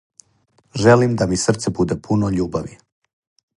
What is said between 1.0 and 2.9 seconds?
да ми срце буде пуно љубави.